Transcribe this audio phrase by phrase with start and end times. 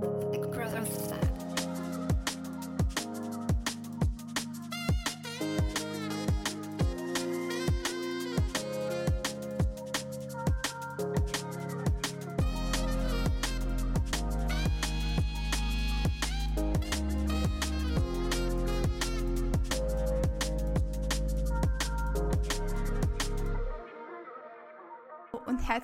[0.00, 0.38] The
[0.74, 1.47] on the side.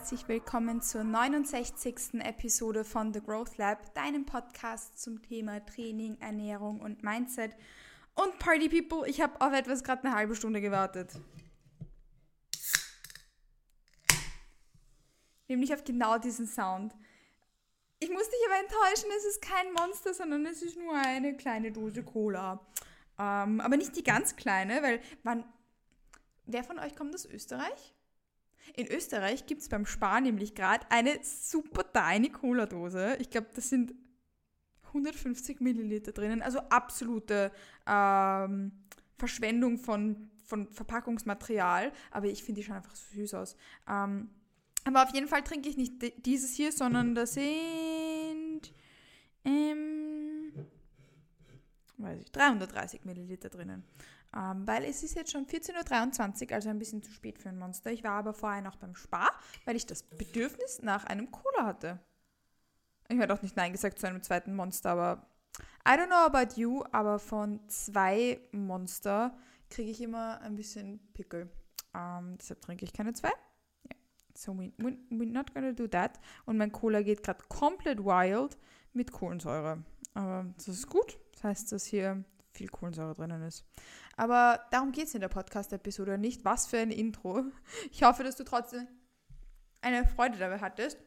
[0.05, 2.21] Herzlich willkommen zur 69.
[2.21, 7.57] Episode von The Growth Lab, deinem Podcast zum Thema Training, Ernährung und Mindset.
[8.13, 11.11] Und Party People, ich habe auf etwas gerade eine halbe Stunde gewartet.
[15.49, 16.95] Nämlich auf genau diesen Sound.
[17.99, 21.73] Ich muss dich aber enttäuschen, es ist kein Monster, sondern es ist nur eine kleine
[21.73, 22.61] Dose Cola.
[23.19, 25.47] Ähm, aber nicht die ganz kleine, weil wann.
[26.45, 27.94] Wer von euch kommt aus Österreich?
[28.77, 33.17] In Österreich gibt es beim Spar nämlich gerade eine super tiny Cola-Dose.
[33.21, 33.95] Ich glaube, das sind
[34.89, 36.43] 150 Milliliter drinnen.
[36.43, 37.53] Also absolute
[37.87, 38.73] ähm,
[39.19, 41.93] Verschwendung von, von Verpackungsmaterial.
[42.11, 43.57] Aber ich finde die schon einfach so süß aus.
[43.89, 44.31] Ähm,
[44.85, 48.73] aber auf jeden Fall trinke ich nicht dieses hier, sondern da sind
[49.45, 50.53] ähm,
[51.99, 53.85] weiß ich, 330 Milliliter drinnen.
[54.35, 57.59] Ähm, weil es ist jetzt schon 14.23 Uhr, also ein bisschen zu spät für ein
[57.59, 57.93] Monster.
[57.93, 59.31] Ich war aber vorher noch beim Spar,
[59.65, 62.01] weil ich das Bedürfnis nach einem Cola hatte.
[63.09, 65.27] Ich hätte auch nicht Nein gesagt zu einem zweiten Monster, aber
[65.87, 69.37] I don't know about you, aber von zwei Monster
[69.71, 71.51] kriege ich immer ein bisschen Pickel.
[71.95, 73.29] Ähm, deshalb trinke ich keine zwei.
[73.29, 73.99] Yeah.
[74.35, 76.19] So we, we, we're not gonna do that.
[76.45, 78.59] Und mein Cola geht gerade komplett wild
[78.95, 79.85] mit Kohlensäure.
[80.15, 81.19] Aber das ist gut.
[81.35, 82.25] Das heißt, dass hier
[82.55, 83.65] viel Kohlensäure drinnen ist.
[84.17, 86.45] Aber darum geht es in der Podcast-Episode nicht.
[86.45, 87.45] Was für ein Intro.
[87.91, 88.87] Ich hoffe, dass du trotzdem
[89.81, 90.99] eine Freude dabei hattest,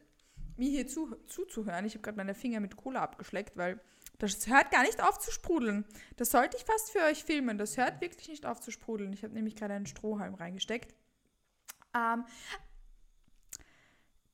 [0.56, 1.84] mir hier zu, zuzuhören.
[1.84, 3.80] Ich habe gerade meine Finger mit Cola abgeschleckt, weil
[4.18, 5.84] das hört gar nicht auf zu sprudeln.
[6.16, 7.58] Das sollte ich fast für euch filmen.
[7.58, 9.12] Das hört wirklich nicht auf zu sprudeln.
[9.12, 10.94] Ich habe nämlich gerade einen Strohhalm reingesteckt.
[11.94, 12.24] Ähm,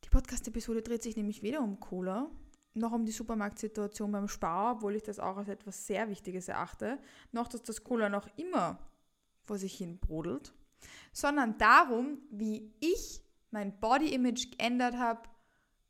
[0.05, 2.31] die Podcast-Episode dreht sich nämlich weder um Cola
[2.75, 6.99] noch um die Supermarktsituation beim Spar, obwohl ich das auch als etwas sehr Wichtiges erachte,
[7.33, 8.79] noch dass das Cola noch immer
[9.45, 10.53] vor sich hin brodelt,
[11.13, 15.29] sondern darum, wie ich mein Body Image geändert habe,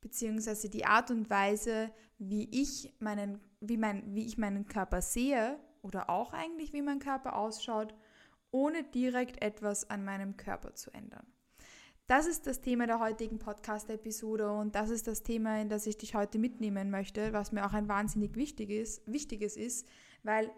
[0.01, 5.59] beziehungsweise die Art und Weise, wie ich meinen, wie mein, wie ich meinen Körper sehe
[5.83, 7.95] oder auch eigentlich wie mein Körper ausschaut,
[8.51, 11.27] ohne direkt etwas an meinem Körper zu ändern.
[12.07, 15.97] Das ist das Thema der heutigen Podcast-Episode und das ist das Thema, in das ich
[15.97, 19.89] dich heute mitnehmen möchte, was mir auch ein wahnsinnig wichtiges, wichtiges ist,
[20.23, 20.51] weil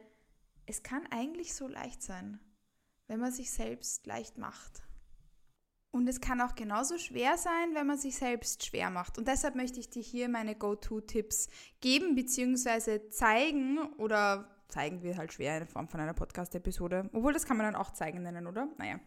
[0.67, 2.41] es kann eigentlich so leicht sein,
[3.07, 4.83] wenn man sich selbst leicht macht.
[5.93, 9.17] Und es kann auch genauso schwer sein, wenn man sich selbst schwer macht.
[9.17, 11.49] Und deshalb möchte ich dir hier meine Go-To-Tipps
[11.81, 13.09] geben bzw.
[13.11, 17.09] zeigen oder zeigen wir halt schwer in Form von einer Podcast-Episode.
[17.13, 18.69] Obwohl, das kann man dann auch zeigen nennen, oder?
[18.79, 18.99] Naja.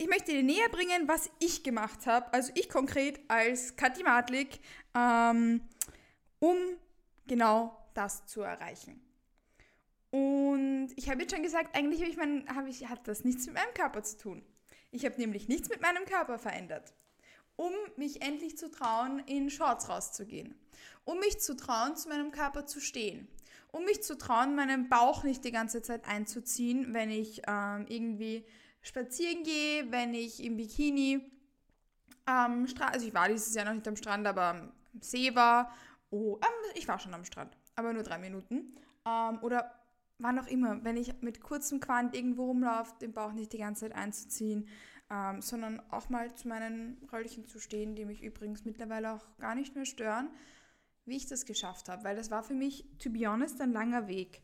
[0.00, 4.58] Ich möchte dir näher bringen, was ich gemacht habe, also ich konkret als Kathi Madlik,
[4.94, 5.60] ähm,
[6.38, 6.56] um
[7.26, 8.98] genau das zu erreichen.
[10.08, 13.44] Und ich habe jetzt schon gesagt, eigentlich habe ich mein, hab ich, hat das nichts
[13.44, 14.42] mit meinem Körper zu tun.
[14.90, 16.94] Ich habe nämlich nichts mit meinem Körper verändert.
[17.56, 20.58] Um mich endlich zu trauen, in Shorts rauszugehen.
[21.04, 23.28] Um mich zu trauen, zu meinem Körper zu stehen
[23.72, 28.44] um mich zu trauen, meinen Bauch nicht die ganze Zeit einzuziehen, wenn ich ähm, irgendwie
[28.82, 31.20] spazieren gehe, wenn ich im Bikini
[32.24, 35.72] am Strand, also ich war dieses Jahr noch nicht am Strand, aber am See war.
[36.10, 38.74] Oh, ähm, ich war schon am Strand, aber nur drei Minuten.
[39.06, 39.72] Ähm, oder
[40.18, 43.82] wann auch immer, wenn ich mit kurzem Quant irgendwo rumlaufe, den Bauch nicht die ganze
[43.82, 44.68] Zeit einzuziehen,
[45.10, 49.54] ähm, sondern auch mal zu meinen Röllchen zu stehen, die mich übrigens mittlerweile auch gar
[49.54, 50.30] nicht mehr stören
[51.10, 54.08] wie ich das geschafft habe, weil das war für mich, to be honest, ein langer
[54.08, 54.42] Weg.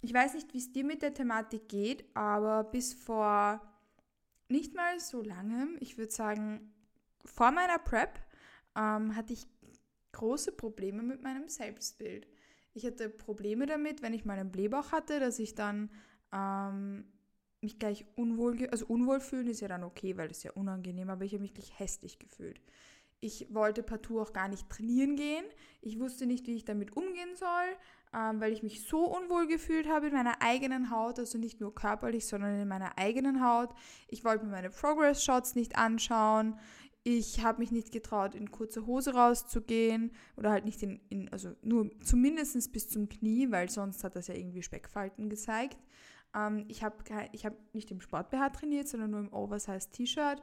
[0.00, 3.60] Ich weiß nicht, wie es dir mit der Thematik geht, aber bis vor
[4.48, 6.72] nicht mal so langem, ich würde sagen,
[7.24, 8.18] vor meiner Prep,
[8.76, 9.46] ähm, hatte ich
[10.12, 12.26] große Probleme mit meinem Selbstbild.
[12.74, 15.90] Ich hatte Probleme damit, wenn ich mal einen Blähbauch hatte, dass ich dann
[16.32, 17.04] ähm,
[17.60, 21.10] mich gleich unwohl, also unwohl fühlen ist ja dann okay, weil das ist ja unangenehm,
[21.10, 22.60] aber ich habe mich gleich hässlich gefühlt.
[23.20, 25.44] Ich wollte partout auch gar nicht trainieren gehen.
[25.80, 27.76] Ich wusste nicht, wie ich damit umgehen soll,
[28.14, 31.74] ähm, weil ich mich so unwohl gefühlt habe in meiner eigenen Haut, also nicht nur
[31.74, 33.70] körperlich, sondern in meiner eigenen Haut.
[34.06, 36.58] Ich wollte mir meine Progress-Shots nicht anschauen.
[37.02, 41.54] Ich habe mich nicht getraut, in kurzer Hose rauszugehen oder halt nicht in, in also
[41.62, 45.78] nur zumindest bis zum Knie, weil sonst hat das ja irgendwie Speckfalten gezeigt.
[46.36, 46.96] Ähm, ich habe
[47.32, 50.42] ich hab nicht im Sport-BH trainiert, sondern nur im Oversize-T-Shirt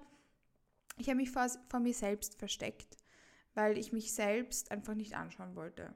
[0.98, 2.98] ich habe mich vor, vor mir selbst versteckt,
[3.54, 5.96] weil ich mich selbst einfach nicht anschauen wollte.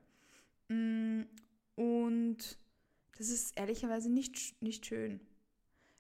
[0.68, 1.24] Mm,
[1.76, 2.58] und
[3.18, 5.20] das ist ehrlicherweise nicht, nicht schön.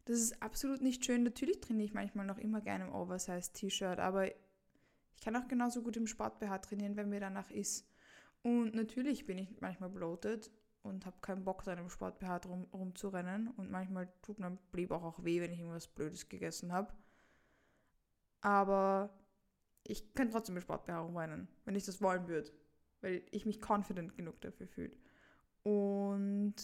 [0.06, 1.24] Das ist absolut nicht schön.
[1.24, 5.98] Natürlich trainiere ich manchmal noch immer gerne im Oversize-T-Shirt, aber ich kann auch genauso gut
[5.98, 7.88] im Sport-BH trainieren, wenn mir danach ist.
[8.42, 10.50] Und natürlich bin ich manchmal bloated
[10.81, 13.50] und habe keinen Bock, da im Sport-BH rum, rumzurennen.
[13.50, 16.94] Und manchmal tut mein Blieb auch, auch weh, wenn ich irgendwas Blödes gegessen habe.
[18.41, 19.09] Aber
[19.83, 22.51] ich kann trotzdem im Sport-BH rumrennen, wenn ich das wollen würde.
[23.01, 24.95] Weil ich mich confident genug dafür fühle.
[25.63, 26.56] Und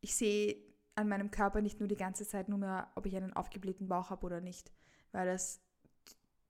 [0.00, 0.56] ich sehe
[0.94, 4.10] an meinem Körper nicht nur die ganze Zeit nur mehr, ob ich einen aufgeblähten Bauch
[4.10, 4.72] habe oder nicht,
[5.12, 5.60] weil das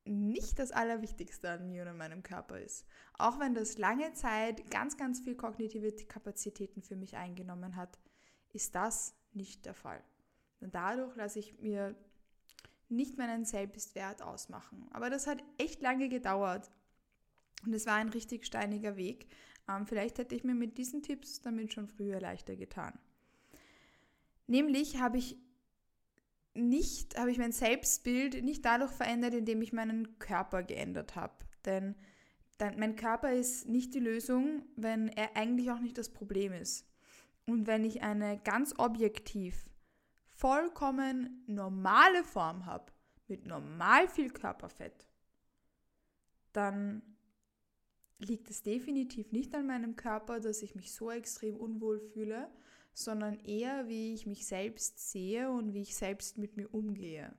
[0.04, 2.84] nicht das Allerwichtigste an mir und an meinem Körper ist.
[3.18, 7.98] Auch wenn das lange Zeit ganz, ganz viel kognitive Kapazitäten für mich eingenommen hat,
[8.52, 10.02] ist das nicht der Fall.
[10.60, 11.94] Und dadurch lasse ich mir
[12.92, 14.86] nicht meinen Selbstwert ausmachen.
[14.92, 16.70] Aber das hat echt lange gedauert.
[17.64, 19.26] Und es war ein richtig steiniger Weg.
[19.68, 22.98] Ähm, vielleicht hätte ich mir mit diesen Tipps damit schon früher leichter getan.
[24.46, 25.36] Nämlich habe ich
[26.54, 31.34] nicht, habe ich mein Selbstbild nicht dadurch verändert, indem ich meinen Körper geändert habe.
[31.64, 31.94] Denn
[32.76, 36.86] mein Körper ist nicht die Lösung, wenn er eigentlich auch nicht das Problem ist.
[37.46, 39.68] Und wenn ich eine ganz objektiv
[40.42, 42.92] vollkommen normale Form habe,
[43.28, 45.06] mit normal viel Körperfett,
[46.52, 47.00] dann
[48.18, 52.50] liegt es definitiv nicht an meinem Körper, dass ich mich so extrem unwohl fühle,
[52.92, 57.32] sondern eher, wie ich mich selbst sehe und wie ich selbst mit mir umgehe.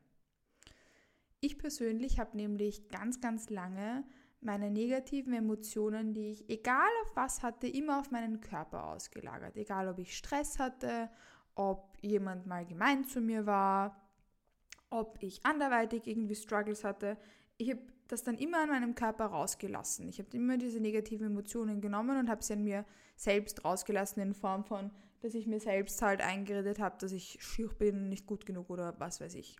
[1.41, 4.05] Ich persönlich habe nämlich ganz, ganz lange
[4.39, 9.57] meine negativen Emotionen, die ich egal auf was hatte, immer auf meinen Körper ausgelagert.
[9.57, 11.09] Egal ob ich Stress hatte,
[11.55, 14.01] ob jemand mal gemein zu mir war,
[14.89, 17.17] ob ich anderweitig irgendwie Struggles hatte.
[17.57, 20.07] Ich habe das dann immer an meinem Körper rausgelassen.
[20.07, 22.85] Ich habe immer diese negativen Emotionen genommen und habe sie an mir
[23.15, 24.91] selbst rausgelassen in Form von
[25.23, 28.99] dass ich mir selbst halt eingeredet habe, dass ich schier bin, nicht gut genug oder
[28.99, 29.55] was weiß ich.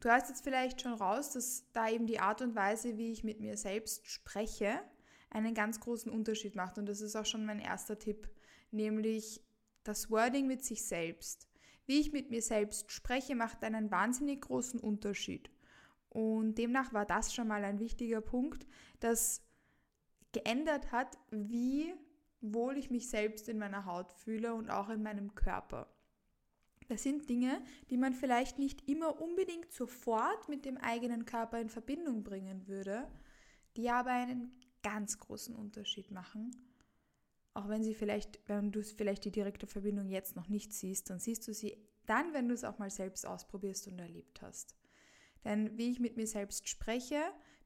[0.00, 3.22] Du hast jetzt vielleicht schon raus, dass da eben die Art und Weise, wie ich
[3.22, 4.80] mit mir selbst spreche,
[5.30, 6.78] einen ganz großen Unterschied macht.
[6.78, 8.28] Und das ist auch schon mein erster Tipp,
[8.72, 9.40] nämlich
[9.88, 11.48] das Wording mit sich selbst.
[11.86, 15.50] Wie ich mit mir selbst spreche, macht einen wahnsinnig großen Unterschied.
[16.08, 18.66] Und demnach war das schon mal ein wichtiger Punkt,
[19.00, 19.42] das
[20.32, 21.94] geändert hat, wie
[22.40, 25.88] wohl ich mich selbst in meiner Haut fühle und auch in meinem Körper.
[26.88, 31.68] Das sind Dinge, die man vielleicht nicht immer unbedingt sofort mit dem eigenen Körper in
[31.68, 33.08] Verbindung bringen würde,
[33.76, 36.50] die aber einen ganz großen Unterschied machen.
[37.56, 41.20] Auch wenn sie vielleicht, wenn du vielleicht die direkte Verbindung jetzt noch nicht siehst, dann
[41.20, 41.74] siehst du sie
[42.04, 44.76] dann, wenn du es auch mal selbst ausprobierst und erlebt hast.
[45.42, 47.18] Denn wie ich mit mir selbst spreche,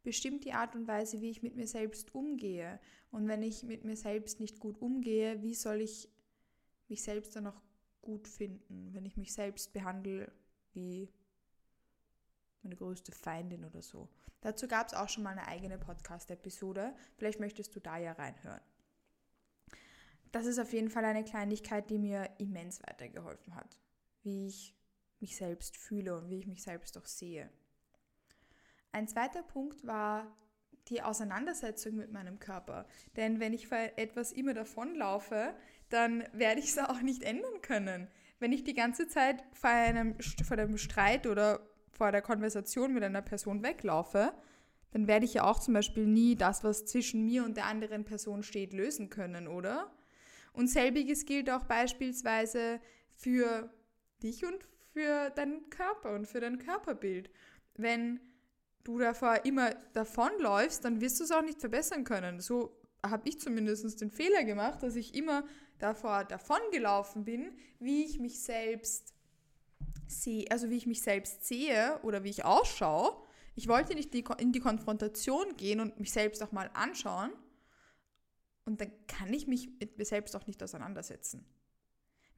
[0.05, 2.79] bestimmt die Art und Weise, wie ich mit mir selbst umgehe.
[3.11, 6.09] Und wenn ich mit mir selbst nicht gut umgehe, wie soll ich
[6.87, 7.61] mich selbst dann auch
[8.01, 10.31] gut finden, wenn ich mich selbst behandle
[10.73, 11.13] wie
[12.63, 14.09] meine größte Feindin oder so.
[14.41, 16.95] Dazu gab es auch schon mal eine eigene Podcast-Episode.
[17.17, 18.61] Vielleicht möchtest du da ja reinhören.
[20.33, 23.79] Das ist auf jeden Fall eine Kleinigkeit, die mir immens weitergeholfen hat,
[24.23, 24.75] wie ich
[25.21, 27.51] mich selbst fühle und wie ich mich selbst auch sehe.
[28.93, 30.37] Ein zweiter Punkt war
[30.89, 32.87] die Auseinandersetzung mit meinem Körper.
[33.17, 35.55] Denn wenn ich vor etwas immer davonlaufe,
[35.89, 38.09] dann werde ich es auch nicht ändern können.
[38.39, 43.03] Wenn ich die ganze Zeit vor einem, vor einem Streit oder vor der Konversation mit
[43.03, 44.33] einer Person weglaufe,
[44.93, 48.05] dann werde ich ja auch zum Beispiel nie das, was zwischen mir und der anderen
[48.05, 49.93] Person steht, lösen können, oder?
[50.53, 52.81] Und selbiges gilt auch beispielsweise
[53.15, 53.73] für
[54.23, 54.59] dich und
[54.93, 57.31] für deinen Körper und für dein Körperbild.
[57.77, 58.21] Wenn
[58.85, 62.41] du davor immer davonläufst, dann wirst du es auch nicht verbessern können.
[62.41, 65.45] So habe ich zumindest den Fehler gemacht, dass ich immer
[65.79, 69.15] davor davongelaufen bin, wie ich mich selbst
[70.07, 73.17] sehe, also wie ich mich selbst sehe oder wie ich ausschaue.
[73.55, 77.31] Ich wollte nicht in die Konfrontation gehen und mich selbst auch mal anschauen.
[78.65, 81.45] Und dann kann ich mich mit mir selbst auch nicht auseinandersetzen.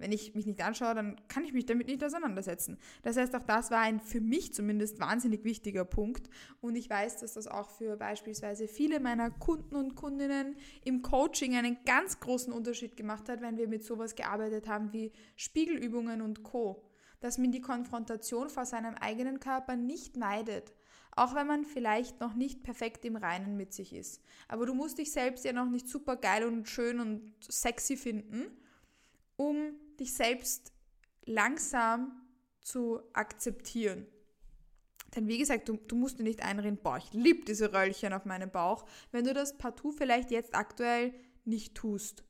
[0.02, 2.76] Wenn ich mich nicht anschaue, dann kann ich mich damit nicht auseinandersetzen.
[3.02, 6.28] Das heißt, auch das war ein für mich zumindest wahnsinnig wichtiger Punkt.
[6.60, 11.54] Und ich weiß, dass das auch für beispielsweise viele meiner Kunden und Kundinnen im Coaching
[11.54, 16.42] einen ganz großen Unterschied gemacht hat, wenn wir mit sowas gearbeitet haben wie Spiegelübungen und
[16.42, 16.84] Co.
[17.20, 20.72] Dass man die Konfrontation vor seinem eigenen Körper nicht meidet.
[21.14, 24.22] Auch wenn man vielleicht noch nicht perfekt im Reinen mit sich ist.
[24.48, 28.46] Aber du musst dich selbst ja noch nicht super geil und schön und sexy finden,
[29.36, 30.72] um dich selbst
[31.24, 32.12] langsam
[32.60, 34.06] zu akzeptieren.
[35.14, 38.24] Denn wie gesagt, du, du musst dir nicht einreden, boah, ich liebe diese Röllchen auf
[38.24, 41.12] meinem Bauch, wenn du das partout vielleicht jetzt aktuell
[41.44, 42.24] nicht tust.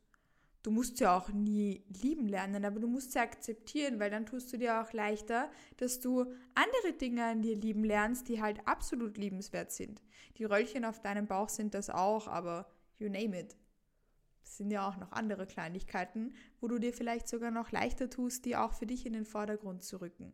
[0.63, 4.53] Du musst ja auch nie lieben lernen, aber du musst sie akzeptieren, weil dann tust
[4.53, 9.19] du dir auch leichter, dass du andere Dinge an dir lieben lernst, die halt absolut
[9.19, 10.03] liebenswert sind.
[10.39, 13.57] Die Röllchen auf deinem Bauch sind das auch, aber you name it.
[14.43, 18.45] Das sind ja auch noch andere Kleinigkeiten, wo du dir vielleicht sogar noch leichter tust,
[18.45, 20.33] die auch für dich in den Vordergrund zu rücken.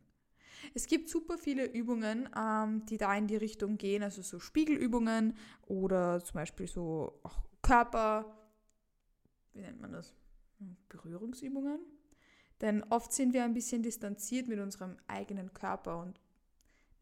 [0.75, 5.37] Es gibt super viele Übungen, ähm, die da in die Richtung gehen, also so Spiegelübungen
[5.67, 8.48] oder zum Beispiel so auch Körper,
[9.55, 10.15] wie nennt man das?
[10.89, 11.81] Berührungsübungen.
[12.61, 16.21] Denn oft sind wir ein bisschen distanziert mit unserem eigenen Körper und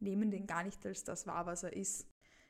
[0.00, 2.06] nehmen den gar nicht als das wahr, was er ist.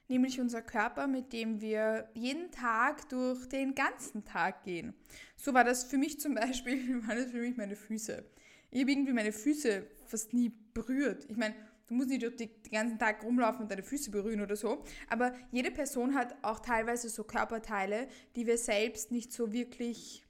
[0.09, 4.95] Nämlich unser Körper, mit dem wir jeden Tag durch den ganzen Tag gehen.
[5.37, 8.25] So war das für mich zum Beispiel, waren das für mich meine Füße.
[8.71, 11.25] Ich habe irgendwie meine Füße fast nie berührt.
[11.29, 11.55] Ich meine,
[11.87, 15.71] du musst nicht den ganzen Tag rumlaufen und deine Füße berühren oder so, aber jede
[15.71, 20.25] Person hat auch teilweise so Körperteile, die wir selbst nicht so wirklich,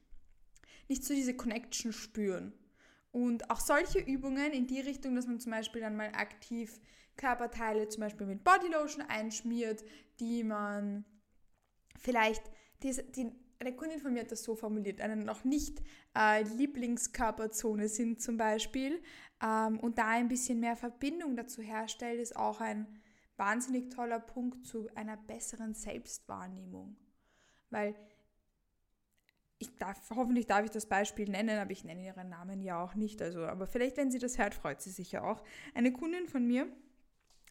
[0.88, 2.52] nicht so diese Connection spüren.
[3.12, 6.78] Und auch solche Übungen in die Richtung, dass man zum Beispiel dann mal aktiv
[7.16, 9.82] Körperteile zum Beispiel mit Bodylotion einschmiert,
[10.20, 11.06] die man
[11.98, 12.42] vielleicht,
[12.82, 15.82] die, die, eine Kundin von mir hat das so formuliert, eine noch nicht
[16.16, 19.02] äh, Lieblingskörperzone sind zum Beispiel
[19.42, 22.86] ähm, und da ein bisschen mehr Verbindung dazu herstellt, ist auch ein
[23.36, 26.96] wahnsinnig toller Punkt zu einer besseren Selbstwahrnehmung.
[27.70, 27.94] Weil
[29.58, 32.94] ich darf, hoffentlich darf ich das Beispiel nennen, aber ich nenne ihren Namen ja auch
[32.94, 33.22] nicht.
[33.22, 35.42] Also, aber vielleicht, wenn sie das hört, freut sie sich ja auch.
[35.74, 36.66] Eine Kundin von mir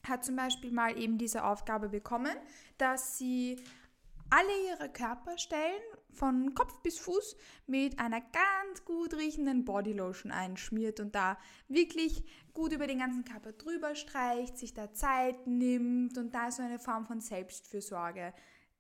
[0.08, 2.36] hat zum Beispiel mal eben diese Aufgabe bekommen,
[2.78, 3.58] dass sie
[4.30, 5.82] alle ihre Körperstellen
[6.16, 7.36] von Kopf bis Fuß
[7.68, 13.52] mit einer ganz gut riechenden Bodylotion einschmiert und da wirklich gut über den ganzen Körper
[13.52, 18.34] drüber streicht, sich da Zeit nimmt und da so eine Form von Selbstfürsorge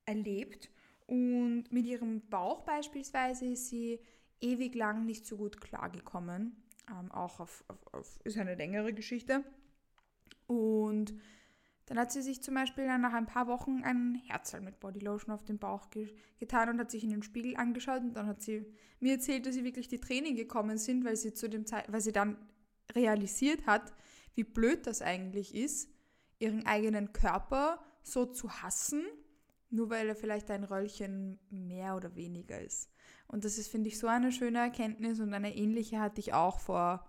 [0.05, 0.69] erlebt.
[1.07, 3.99] Und mit ihrem Bauch beispielsweise ist sie
[4.41, 6.55] ewig lang nicht so gut klargekommen.
[6.89, 9.43] Ähm, auch auf, auf, auf, ist eine längere Geschichte.
[10.47, 11.13] Und
[11.85, 15.43] dann hat sie sich zum Beispiel nach ein paar Wochen ein Herzl mit Bodylotion auf
[15.43, 18.65] den Bauch ge getan und hat sich in den Spiegel angeschaut und dann hat sie
[18.99, 22.01] mir erzählt, dass sie wirklich die Tränen gekommen sind, weil sie zu dem Zeit, weil
[22.01, 22.37] sie dann
[22.93, 23.93] realisiert hat,
[24.33, 25.89] wie blöd das eigentlich ist,
[26.39, 29.03] ihren eigenen Körper so zu hassen,
[29.69, 32.91] nur weil er vielleicht ein Röllchen mehr oder weniger ist.
[33.27, 36.59] Und das ist, finde ich, so eine schöne Erkenntnis und eine ähnliche hatte ich auch
[36.59, 37.05] vor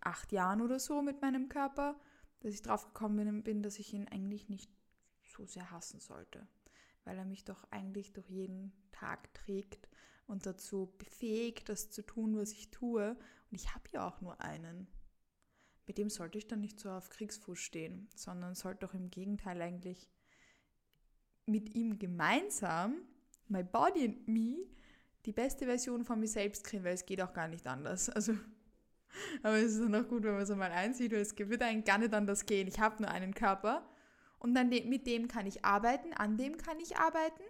[0.00, 2.00] acht Jahren oder so mit meinem Körper
[2.40, 4.70] dass ich drauf gekommen bin, dass ich ihn eigentlich nicht
[5.22, 6.46] so sehr hassen sollte,
[7.04, 9.88] weil er mich doch eigentlich durch jeden Tag trägt
[10.26, 13.16] und dazu befähigt, das zu tun, was ich tue.
[13.50, 14.86] Und ich habe ja auch nur einen.
[15.86, 19.60] Mit dem sollte ich dann nicht so auf Kriegsfuß stehen, sondern sollte doch im Gegenteil
[19.60, 20.08] eigentlich
[21.46, 23.02] mit ihm gemeinsam,
[23.48, 24.68] my body and me,
[25.26, 28.08] die beste Version von mir selbst kriegen, weil es geht auch gar nicht anders.
[28.08, 28.34] Also
[29.42, 31.84] aber es ist dann auch gut, wenn man so mal einsieht, weil es wird eigentlich
[31.84, 32.68] gar nicht anders gehen.
[32.68, 33.88] Ich habe nur einen Körper
[34.38, 37.42] und dann mit dem kann ich arbeiten, an dem kann ich arbeiten,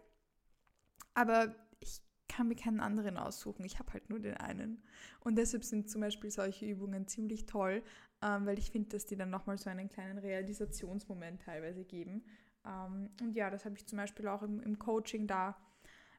[1.15, 3.65] aber ich kann mir keinen anderen aussuchen.
[3.65, 4.83] Ich habe halt nur den einen.
[5.21, 7.83] Und deshalb sind zum Beispiel solche Übungen ziemlich toll,
[8.23, 12.25] ähm, weil ich finde, dass die dann nochmal so einen kleinen Realisationsmoment teilweise geben.
[12.65, 15.57] Ähm, und ja, das habe ich zum Beispiel auch im, im Coaching da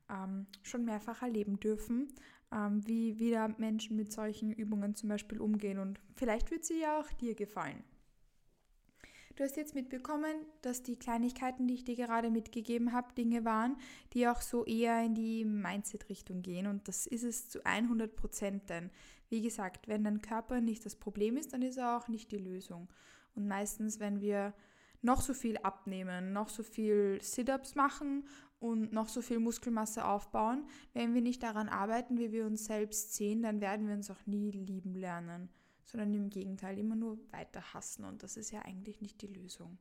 [0.10, 2.14] ähm, schon mehrfach erleben dürfen,
[2.54, 5.80] ähm, wie, wie da Menschen mit solchen Übungen zum Beispiel umgehen.
[5.80, 7.84] Und vielleicht wird sie ja auch dir gefallen.
[9.36, 13.78] Du hast jetzt mitbekommen, dass die Kleinigkeiten, die ich dir gerade mitgegeben habe, Dinge waren,
[14.14, 16.68] die auch so eher in die Mindset-Richtung gehen.
[16.68, 18.70] Und das ist es zu 100 Prozent.
[18.70, 18.92] Denn,
[19.30, 22.38] wie gesagt, wenn dein Körper nicht das Problem ist, dann ist er auch nicht die
[22.38, 22.90] Lösung.
[23.34, 24.54] Und meistens, wenn wir
[25.02, 28.26] noch so viel abnehmen, noch so viel Sit-ups machen
[28.62, 33.16] und noch so viel Muskelmasse aufbauen, wenn wir nicht daran arbeiten, wie wir uns selbst
[33.16, 35.50] sehen, dann werden wir uns auch nie lieben lernen,
[35.84, 39.80] sondern im Gegenteil immer nur weiter hassen und das ist ja eigentlich nicht die Lösung.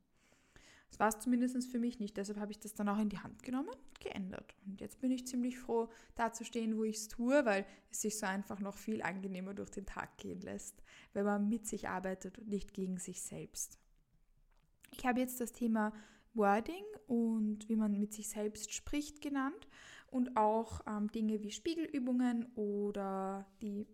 [0.88, 3.18] Das war es zumindest für mich nicht, deshalb habe ich das dann auch in die
[3.18, 4.56] Hand genommen und geändert.
[4.66, 8.00] Und jetzt bin ich ziemlich froh, da zu stehen, wo ich es tue, weil es
[8.00, 10.82] sich so einfach noch viel angenehmer durch den Tag gehen lässt,
[11.12, 13.78] wenn man mit sich arbeitet und nicht gegen sich selbst.
[14.90, 15.92] Ich habe jetzt das Thema
[16.34, 19.68] Wording und wie man mit sich selbst spricht genannt
[20.10, 23.86] und auch ähm, Dinge wie Spiegelübungen oder die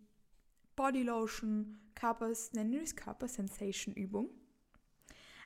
[0.75, 4.31] Bodylotion, Körpers, nennen wir es Körpersensation Übung.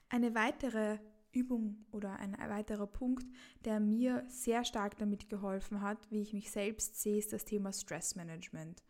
[0.08, 0.98] Eine weitere
[1.32, 3.24] Übung oder ein weiterer Punkt,
[3.64, 7.72] der mir sehr stark damit geholfen hat, wie ich mich selbst sehe, ist das Thema
[7.72, 8.82] Stressmanagement.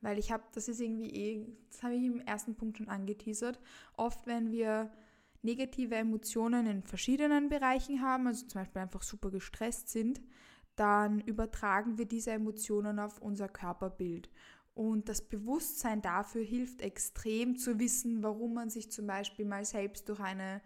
[0.00, 3.60] Weil ich habe, das ist irgendwie eh, das habe ich im ersten Punkt schon angeteasert,
[3.96, 4.90] oft wenn wir
[5.42, 10.20] negative Emotionen in verschiedenen Bereichen haben, also zum Beispiel einfach super gestresst sind,
[10.76, 14.30] dann übertragen wir diese Emotionen auf unser Körperbild.
[14.74, 20.08] Und das Bewusstsein dafür hilft extrem zu wissen, warum man sich zum Beispiel mal selbst
[20.08, 20.62] durch eine,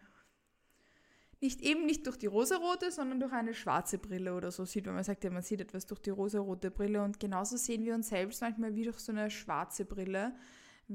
[1.41, 4.95] nicht eben nicht durch die rosarote, sondern durch eine schwarze Brille oder so sieht, wenn
[4.95, 7.02] man sagt, ja, man sieht etwas durch die rosarote Brille.
[7.02, 10.35] Und genauso sehen wir uns selbst manchmal wie durch so eine schwarze Brille,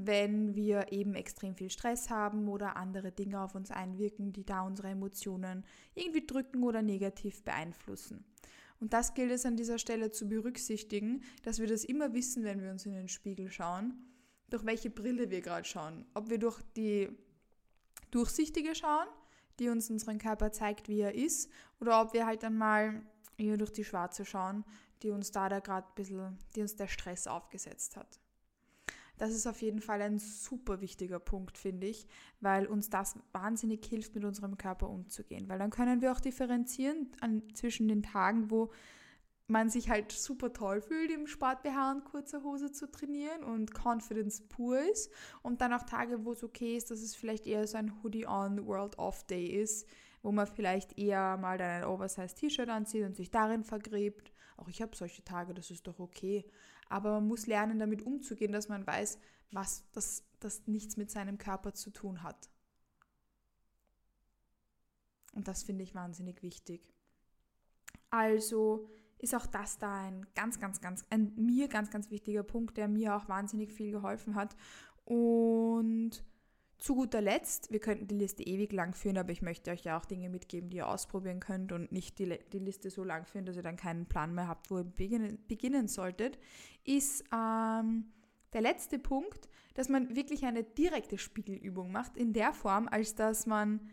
[0.06, 4.62] wenn wir eben extrem viel Stress haben oder andere Dinge auf uns einwirken, die da
[4.62, 8.26] unsere Emotionen irgendwie drücken oder negativ beeinflussen.
[8.80, 12.62] Und das gilt es an dieser Stelle zu berücksichtigen, dass wir das immer wissen, wenn
[12.62, 13.94] wir uns in den Spiegel schauen,
[14.50, 16.06] durch welche Brille wir gerade schauen.
[16.14, 17.10] Ob wir durch die
[18.12, 19.08] durchsichtige schauen,
[19.60, 21.50] die uns unseren Körper zeigt, wie er ist,
[21.80, 23.02] oder ob wir halt dann mal
[23.38, 24.64] eher durch die schwarze schauen,
[25.02, 28.20] die uns da, da gerade ein bisschen, die uns der Stress aufgesetzt hat.
[29.18, 32.08] Das ist auf jeden Fall ein super wichtiger Punkt, finde ich,
[32.40, 35.50] weil uns das wahnsinnig hilft, mit unserem Körper umzugehen.
[35.50, 38.72] Weil dann können wir auch differenzieren an, zwischen den Tagen, wo
[39.48, 44.42] man sich halt super toll fühlt, im Sport-BH und kurzer Hose zu trainieren und Confidence
[44.42, 45.10] pur ist.
[45.42, 48.68] Und dann auch Tage, wo es okay ist, dass es vielleicht eher so ein Hoodie-on,
[48.68, 49.88] World-off-Day ist,
[50.22, 54.34] wo man vielleicht eher mal dann ein Oversize-T-Shirt anzieht und sich darin vergräbt.
[54.58, 56.46] Auch ich habe solche Tage, das ist doch okay.
[56.90, 59.20] Aber man muss lernen, damit umzugehen, dass man weiß,
[59.52, 62.50] was das, das nichts mit seinem Körper zu tun hat.
[65.34, 66.82] Und das finde ich wahnsinnig wichtig.
[68.10, 68.90] Also
[69.20, 72.88] ist auch das da ein ganz, ganz, ganz, ein mir ganz, ganz wichtiger Punkt, der
[72.88, 74.56] mir auch wahnsinnig viel geholfen hat.
[75.06, 76.24] Und
[76.78, 79.98] zu guter Letzt, wir könnten die Liste ewig lang führen, aber ich möchte euch ja
[79.98, 83.46] auch Dinge mitgeben, die ihr ausprobieren könnt und nicht die, die Liste so lang führen,
[83.46, 86.38] dass ihr dann keinen Plan mehr habt, wo ihr beginnen, beginnen solltet,
[86.84, 88.06] ist ähm,
[88.54, 93.46] der letzte Punkt, dass man wirklich eine direkte Spiegelübung macht, in der Form, als dass
[93.46, 93.90] man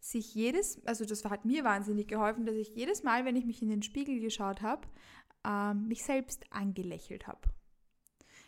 [0.00, 3.62] sich jedes, also das hat mir wahnsinnig geholfen, dass ich jedes Mal, wenn ich mich
[3.62, 4.86] in den Spiegel geschaut habe,
[5.44, 7.40] ähm, mich selbst angelächelt habe.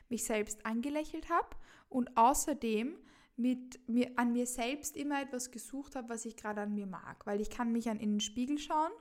[0.09, 1.57] Mich selbst angelächelt habe
[1.89, 2.97] und außerdem
[3.41, 7.27] mit mir, an mir selbst immer etwas gesucht habe, was ich gerade an mir mag.
[7.27, 8.93] Weil ich kann mich an in den Spiegel schauen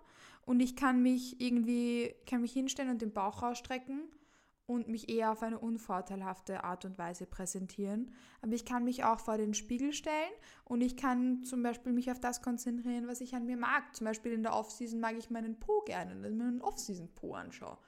[0.46, 4.04] und ich kann mich irgendwie, kann mich hinstellen und den Bauch rausstrecken
[4.70, 8.14] und mich eher auf eine unvorteilhafte Art und Weise präsentieren.
[8.42, 10.32] Aber ich kann mich auch vor den Spiegel stellen
[10.64, 13.96] und ich kann zum Beispiel mich auf das konzentrieren, was ich an mir mag.
[13.96, 17.34] Zum Beispiel in der Off-Season mag ich meinen Po gerne, dass ich mir einen Off-Season-Po
[17.34, 17.80] anschaue.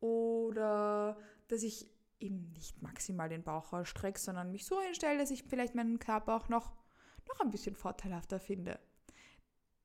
[0.00, 5.44] Oder dass ich eben nicht maximal den Bauch ausstrecke, sondern mich so hinstelle, dass ich
[5.44, 6.72] vielleicht meinen Körper auch noch,
[7.28, 8.78] noch ein bisschen vorteilhafter finde.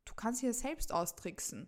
[0.05, 1.67] Du kannst dich ja selbst austricksen.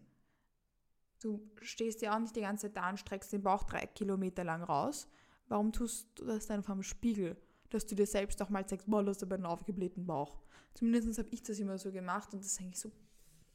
[1.20, 4.44] Du stehst ja auch nicht die ganze Zeit da und streckst den Bauch drei Kilometer
[4.44, 5.08] lang raus.
[5.48, 7.38] Warum tust du das dann vom Spiegel?
[7.70, 10.42] Dass du dir selbst auch mal zeigst, boah, du hast aber einen aufgeblähten Bauch.
[10.74, 12.92] Zumindest habe ich das immer so gemacht und das ist eigentlich so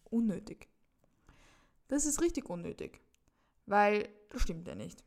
[0.05, 0.69] unnötig.
[1.88, 3.01] Das ist richtig unnötig,
[3.66, 5.03] weil das stimmt ja nicht.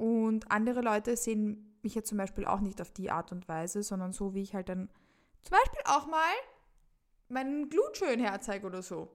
[0.00, 3.82] Und andere Leute sehen mich ja zum Beispiel auch nicht auf die Art und Weise,
[3.82, 4.88] sondern so, wie ich halt dann
[5.42, 6.32] zum Beispiel auch mal
[7.28, 9.14] meinen Glut schön herzeige oder so.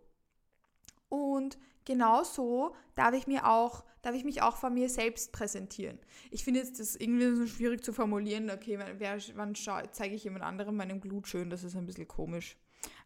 [1.09, 5.97] Und genauso darf ich mir auch, darf ich mich auch von mir selbst präsentieren.
[6.29, 8.51] Ich finde jetzt das irgendwie so schwierig zu formulieren.
[8.51, 11.49] Okay, wer, wann zeige ich jemand anderem meinen Glut schön?
[11.49, 12.57] Das ist ein bisschen komisch.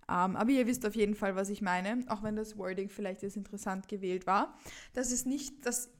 [0.10, 2.90] Um, ähm, aber ihr wisst auf jeden Fall, was ich meine, auch wenn das Wording
[2.90, 4.58] vielleicht jetzt interessant gewählt war.
[4.94, 5.92] Das ist nicht, dass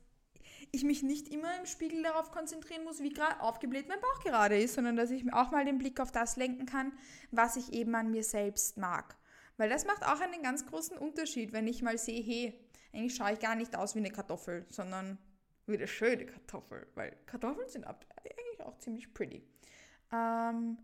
[0.72, 4.76] ich mich nicht immer im Spiegel darauf konzentrieren muss, wie aufgebläht mein Bauch gerade ist,
[4.76, 6.94] sondern dass ich auch mal den Blick auf das lenken kann,
[7.32, 9.16] was ich eben an mir selbst mag.
[9.58, 12.60] Weil das macht auch einen ganz großen Unterschied, wenn ich mal sehe, hey,
[12.94, 15.18] eigentlich schaue ich gar nicht aus wie eine Kartoffel, sondern
[15.66, 19.44] wie eine schöne Kartoffel, weil Kartoffeln sind eigentlich auch ziemlich pretty.
[20.12, 20.78] Ähm,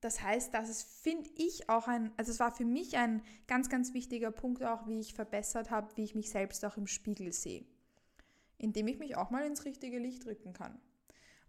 [0.00, 3.68] das heißt, das ist, finde ich, auch ein, also es war für mich ein ganz,
[3.68, 7.32] ganz wichtiger Punkt auch, wie ich verbessert habe, wie ich mich selbst auch im Spiegel
[7.32, 7.64] sehe
[8.62, 10.80] indem ich mich auch mal ins richtige Licht rücken kann.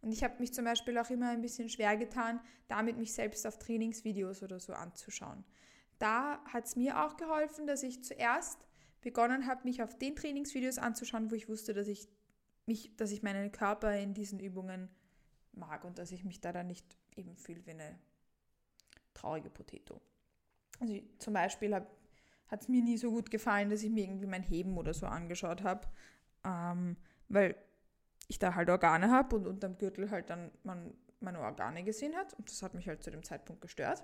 [0.01, 3.47] Und ich habe mich zum Beispiel auch immer ein bisschen schwer getan, damit mich selbst
[3.47, 5.45] auf Trainingsvideos oder so anzuschauen.
[5.99, 8.59] Da hat es mir auch geholfen, dass ich zuerst
[8.99, 12.09] begonnen habe, mich auf den Trainingsvideos anzuschauen, wo ich wusste, dass ich
[12.65, 14.89] mich, dass ich meinen Körper in diesen Übungen
[15.53, 17.99] mag und dass ich mich da dann nicht eben fühle wie eine
[19.13, 20.01] traurige Potato.
[20.79, 24.43] Also zum Beispiel hat es mir nie so gut gefallen, dass ich mir irgendwie mein
[24.43, 25.87] Heben oder so angeschaut habe,
[26.45, 26.97] ähm,
[27.29, 27.55] weil
[28.27, 32.33] ich da halt Organe habe und unterm Gürtel halt dann man meine Organe gesehen hat
[32.33, 34.03] und das hat mich halt zu dem Zeitpunkt gestört.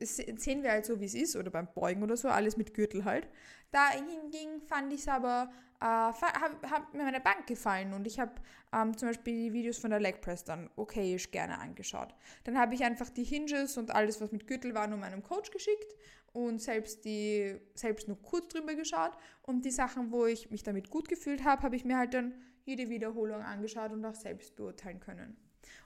[0.00, 3.04] Sehen wir halt so, wie es ist, oder beim Beugen oder so, alles mit Gürtel
[3.04, 3.28] halt.
[3.70, 8.18] Da hingegen fand ich es aber, äh, hat, hat, mir meine Bank gefallen und ich
[8.20, 8.32] habe
[8.72, 12.14] ähm, zum Beispiel die Videos von der Leg Press dann okayisch gerne angeschaut.
[12.44, 15.50] Dann habe ich einfach die Hinges und alles, was mit Gürtel war, nur meinem Coach
[15.50, 15.94] geschickt
[16.32, 20.90] und selbst die selbst nur kurz drüber geschaut und die Sachen, wo ich mich damit
[20.90, 25.00] gut gefühlt habe, habe ich mir halt dann jede Wiederholung angeschaut und auch selbst beurteilen
[25.00, 25.36] können.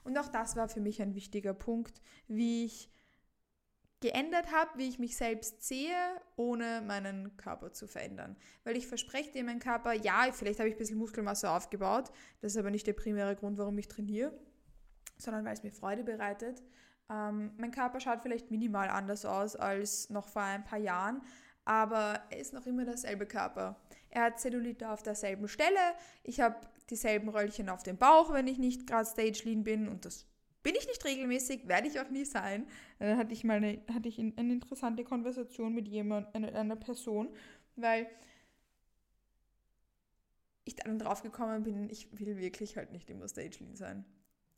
[0.03, 2.89] Und auch das war für mich ein wichtiger Punkt, wie ich
[3.99, 5.95] geändert habe, wie ich mich selbst sehe,
[6.35, 8.35] ohne meinen Körper zu verändern.
[8.63, 12.53] Weil ich verspreche dir, mein Körper, ja, vielleicht habe ich ein bisschen Muskelmasse aufgebaut, das
[12.53, 14.37] ist aber nicht der primäre Grund, warum ich trainiere,
[15.17, 16.61] sondern weil es mir Freude bereitet.
[17.09, 21.23] Ähm, mein Körper schaut vielleicht minimal anders aus als noch vor ein paar Jahren,
[21.65, 23.81] aber er ist noch immer derselbe Körper.
[24.09, 25.79] Er hat Zellulite auf derselben Stelle,
[26.23, 26.55] ich habe
[26.89, 30.27] dieselben Röllchen auf dem Bauch, wenn ich nicht gerade Stage Lean bin und das
[30.63, 32.67] bin ich nicht regelmäßig, werde ich auch nie sein.
[32.99, 37.29] Dann hatte ich mal eine, hatte ich eine interessante Konversation mit jemand, einer, einer Person,
[37.75, 38.07] weil
[40.65, 44.05] ich dann drauf gekommen bin, ich will wirklich halt nicht immer Stage Lean sein.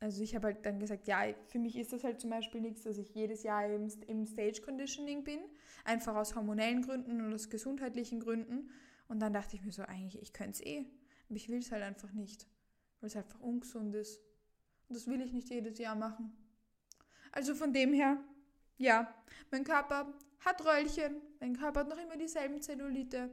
[0.00, 2.82] Also ich habe halt dann gesagt, ja, für mich ist das halt zum Beispiel nichts,
[2.82, 5.40] dass ich jedes Jahr im, im Stage Conditioning bin,
[5.84, 8.70] einfach aus hormonellen Gründen und aus gesundheitlichen Gründen.
[9.08, 10.86] Und dann dachte ich mir so, eigentlich, ich könnte es eh,
[11.28, 12.46] aber ich will es halt einfach nicht,
[13.00, 14.20] weil es einfach ungesund ist.
[14.90, 16.32] Das will ich nicht jedes Jahr machen.
[17.32, 18.18] Also von dem her,
[18.76, 19.14] ja,
[19.52, 23.30] mein Körper hat Röllchen, mein Körper hat noch immer dieselben Zellulite.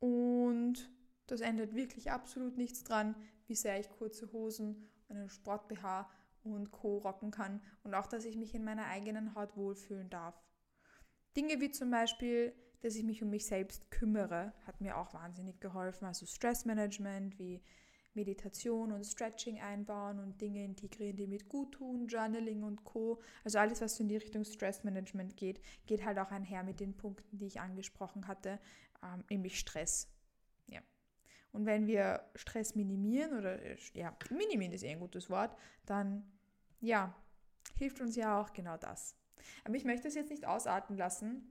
[0.00, 0.90] Und
[1.26, 3.14] das ändert wirklich absolut nichts dran,
[3.46, 6.10] wie sehr ich kurze Hosen, einen Sport-BH
[6.44, 6.98] und Co.
[6.98, 7.60] rocken kann.
[7.82, 10.42] Und auch, dass ich mich in meiner eigenen Haut wohlfühlen darf.
[11.36, 15.60] Dinge wie zum Beispiel, dass ich mich um mich selbst kümmere, hat mir auch wahnsinnig
[15.60, 16.06] geholfen.
[16.06, 17.62] Also Stressmanagement, wie
[18.14, 23.20] Meditation und Stretching einbauen und Dinge integrieren, die mit gut tun, Journaling und Co.
[23.44, 27.38] Also alles, was in die Richtung Stressmanagement geht, geht halt auch einher mit den Punkten,
[27.38, 28.58] die ich angesprochen hatte,
[29.02, 30.08] ähm, nämlich Stress.
[30.66, 30.80] Ja.
[31.52, 33.58] Und wenn wir Stress minimieren oder
[33.94, 36.24] ja, minimieren ist eh ein gutes Wort, dann
[36.80, 37.14] ja,
[37.76, 39.16] hilft uns ja auch genau das.
[39.64, 41.50] Aber ich möchte es jetzt nicht ausarten lassen,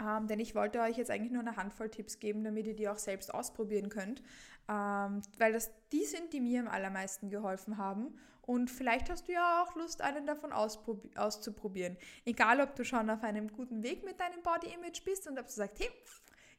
[0.00, 2.88] ähm, denn ich wollte euch jetzt eigentlich nur eine Handvoll Tipps geben, damit ihr die
[2.88, 4.22] auch selbst ausprobieren könnt.
[4.68, 8.18] Ähm, weil das die sind, die mir am allermeisten geholfen haben.
[8.42, 11.96] Und vielleicht hast du ja auch Lust, einen davon auszuprobieren.
[12.26, 15.46] Egal, ob du schon auf einem guten Weg mit deinem Body Image bist und ob
[15.46, 15.90] du sagst, hey,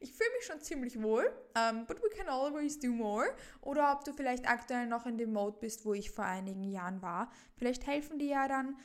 [0.00, 3.26] ich fühle mich schon ziemlich wohl, um, ähm, but we can always do more.
[3.60, 7.02] Oder ob du vielleicht aktuell noch in dem Mode bist, wo ich vor einigen Jahren
[7.02, 7.30] war.
[7.56, 8.76] Vielleicht helfen dir ja dann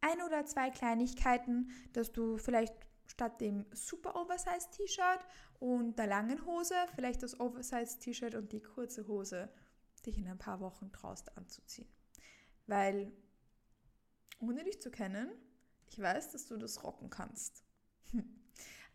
[0.00, 2.74] ein oder zwei Kleinigkeiten, dass du vielleicht
[3.18, 5.26] statt dem super Oversize T-Shirt
[5.58, 9.48] und der langen Hose vielleicht das Oversize T-Shirt und die kurze Hose
[10.06, 11.88] dich in ein paar Wochen traust anzuziehen.
[12.68, 13.10] Weil,
[14.38, 15.32] ohne dich zu kennen,
[15.90, 17.64] ich weiß, dass du das rocken kannst.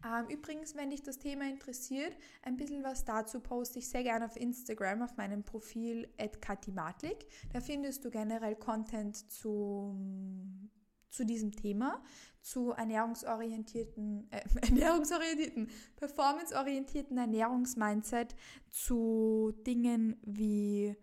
[0.05, 4.25] Ähm, übrigens, wenn dich das Thema interessiert, ein bisschen was dazu poste ich sehr gerne
[4.25, 6.09] auf Instagram auf meinem Profil
[6.41, 7.25] @katimatlik.
[7.53, 10.69] Da findest du generell Content zum
[11.13, 12.03] zu diesem Thema,
[12.41, 18.35] zu ernährungsorientierten, äh, ernährungsorientierten, performanceorientierten Ernährungsmindset,
[18.69, 20.95] zu Dingen wie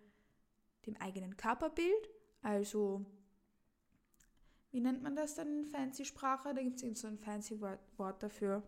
[0.86, 2.10] dem eigenen Körperbild,
[2.42, 3.06] also
[4.72, 6.54] wie nennt man das dann in fancy Sprache?
[6.54, 8.62] Da gibt es so ein fancy Wort, Wort dafür.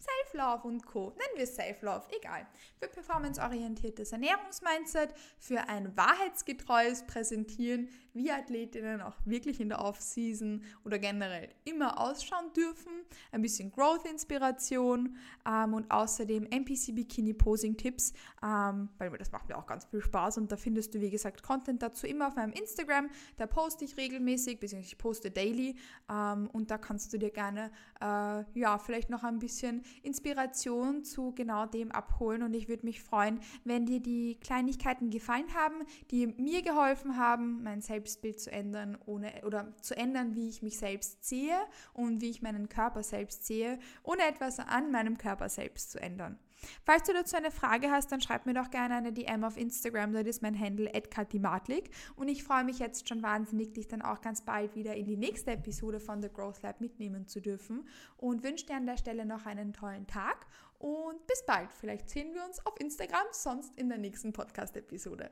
[0.00, 1.10] Self-Love und Co.
[1.10, 2.46] Nennen wir es Self-Love, egal.
[2.78, 10.98] Für performanceorientiertes Ernährungsmindset, für ein wahrheitsgetreues Präsentieren, wie Athletinnen auch wirklich in der Off-Season oder
[10.98, 12.92] generell immer ausschauen dürfen,
[13.30, 20.00] ein bisschen Growth-Inspiration ähm, und außerdem NPC-Bikini-Posing-Tipps, ähm, weil das macht mir auch ganz viel
[20.00, 23.84] Spaß und da findest du, wie gesagt, Content dazu immer auf meinem Instagram, da poste
[23.84, 25.76] ich regelmäßig, beziehungsweise ich poste daily
[26.10, 31.32] ähm, und da kannst du dir gerne, äh, ja, vielleicht noch ein bisschen Inspiration zu
[31.32, 35.76] genau dem abholen und ich würde mich freuen, wenn dir die Kleinigkeiten gefallen haben,
[36.10, 40.78] die mir geholfen haben, mein Selbstbild zu ändern ohne oder zu ändern, wie ich mich
[40.78, 41.58] selbst sehe
[41.92, 46.38] und wie ich meinen Körper selbst sehe, ohne etwas an meinem Körper selbst zu ändern.
[46.84, 50.12] Falls du dazu eine Frage hast, dann schreib mir doch gerne eine DM auf Instagram,
[50.12, 54.20] das ist mein Handle @katimatlik und ich freue mich jetzt schon wahnsinnig, dich dann auch
[54.20, 58.42] ganz bald wieder in die nächste Episode von The Growth Lab mitnehmen zu dürfen und
[58.42, 60.46] wünsche dir an der Stelle noch einen tollen Tag
[60.78, 61.72] und bis bald.
[61.72, 65.30] Vielleicht sehen wir uns auf Instagram, sonst in der nächsten Podcast Episode.